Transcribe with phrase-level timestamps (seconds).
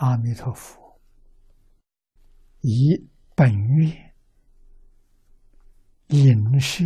[0.00, 0.98] 阿弥陀佛
[2.62, 4.14] 以本愿
[6.08, 6.84] 引示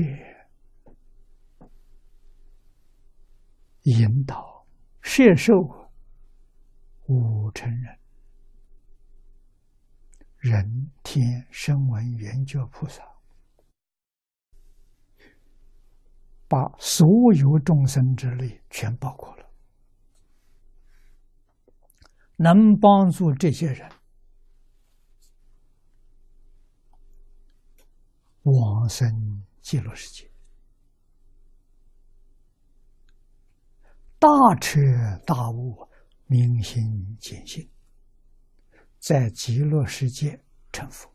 [3.83, 4.67] 引导
[5.01, 5.55] 摄受
[7.07, 7.99] 五成人。
[10.39, 13.01] 人天声闻缘觉菩萨，
[16.49, 19.44] 把所有众生之力全包括了，
[22.37, 23.91] 能帮助这些人
[28.43, 30.31] 往生极乐世界，
[34.19, 34.29] 大
[34.61, 34.81] 彻
[35.25, 35.89] 大悟，
[36.27, 37.71] 明心见性。
[38.99, 40.43] 在极乐世界
[40.73, 41.15] 成佛，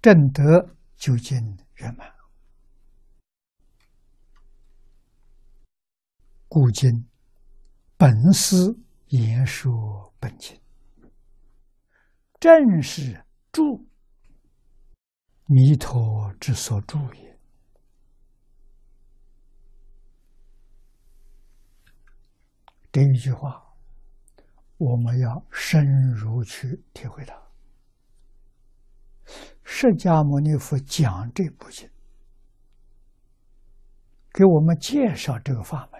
[0.00, 1.36] 正德究竟
[1.74, 2.08] 圆满。
[6.48, 7.04] 故今
[8.00, 8.56] 本师
[9.08, 10.58] 言说本经，
[12.40, 13.86] 正是住
[15.44, 17.38] 弥陀之所住也。
[22.90, 23.66] 这一句话。
[24.78, 27.34] 我们要深入去体会它。
[29.62, 31.86] 释迦牟尼佛讲这部经，
[34.32, 35.99] 给我们介绍这个法门，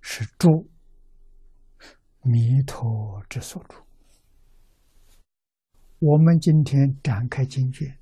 [0.00, 0.68] 是诸
[2.22, 3.76] 弥陀之所住。
[5.98, 7.98] 我们今天展开经卷，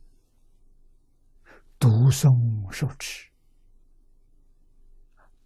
[1.79, 3.29] 读诵受持，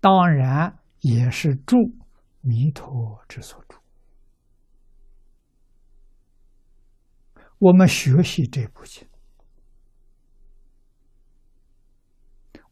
[0.00, 1.76] 当然也是助。
[2.44, 3.78] 弥陀之所住，
[7.60, 9.06] 我们学习这部经，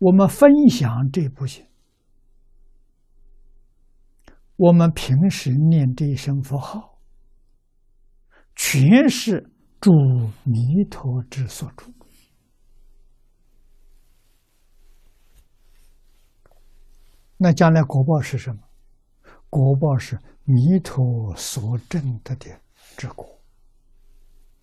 [0.01, 1.65] 我们分享这部经，
[4.61, 6.99] 我们平时念这一声佛号，
[8.55, 9.91] 全是助
[10.45, 11.91] 弥陀之所住。
[17.39, 18.61] 那将来果报是什么？
[19.49, 22.61] 果报是弥陀所证得的
[22.99, 23.27] 之果，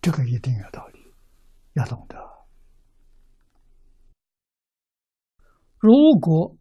[0.00, 1.00] 这个一定有道理，
[1.72, 2.16] 要懂得。
[5.78, 6.56] 如果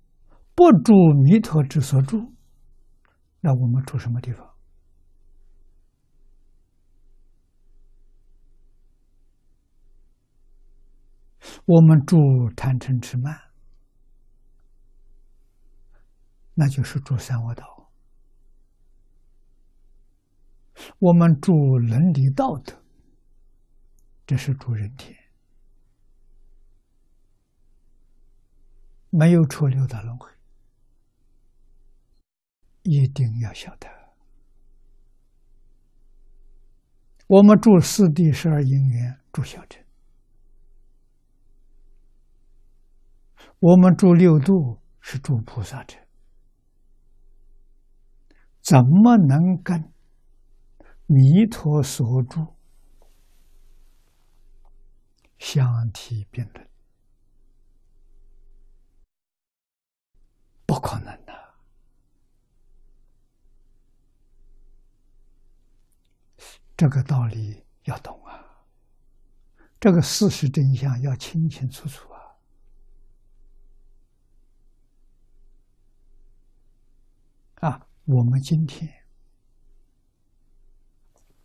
[0.56, 0.92] 不住
[1.24, 2.34] 弥陀之所住，
[3.40, 4.54] 那我们住什么地方？
[11.66, 12.18] 我们住
[12.56, 13.52] 贪嗔痴慢，
[16.54, 17.92] 那就是住三恶道。
[21.00, 22.82] 我们住伦理道德，
[24.26, 25.18] 这是住人天，
[29.10, 30.30] 没有出六道轮回，
[32.90, 33.88] 一定要晓得。
[37.28, 39.84] 我们住四谛十二因缘，住小乘；
[43.60, 46.02] 我们住六度，是住菩萨乘，
[48.62, 49.92] 怎么能跟？
[51.10, 52.56] 弥陀所住，
[55.38, 56.70] 相提并论，
[60.66, 61.27] 不可能
[66.78, 68.40] 这个道理要懂啊，
[69.80, 72.22] 这个事实真相要清清楚楚啊！
[77.68, 78.88] 啊，我们今天。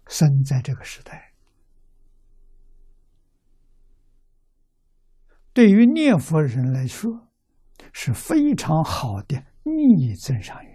[0.09, 1.33] 生在这个时代，
[5.55, 7.29] 对于念佛人来说
[7.95, 10.72] 是非常好的逆增上缘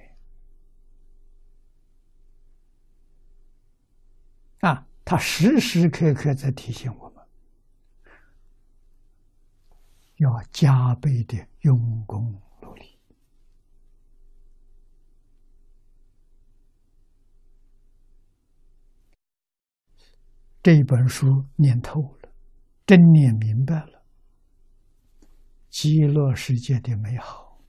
[5.09, 7.25] 他时时刻刻在提醒我们，
[10.17, 12.99] 要加倍的用功努力。
[20.61, 22.29] 这本书念透了，
[22.85, 24.03] 真念明白了。
[25.69, 27.61] 极乐世界的美好，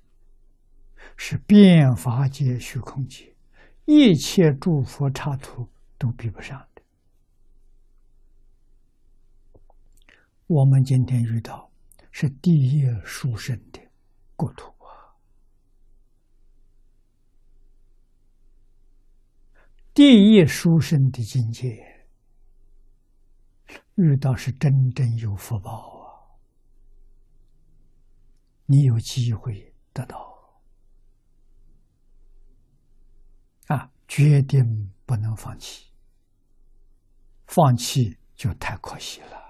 [1.17, 3.33] 是变法界、虚空界
[3.85, 6.83] 一切诸佛刹土都比不上的。
[10.49, 11.71] 我们今天遇到
[12.11, 13.79] 是第一殊胜的
[14.35, 15.13] 国土啊，
[19.93, 21.85] 第一殊胜的境界。
[23.97, 26.07] 遇到是真正有福报啊！
[28.65, 30.35] 你有机会得到
[33.67, 33.93] 啊！
[34.07, 35.93] 决定不能放弃，
[37.49, 39.48] 放弃就太可惜了。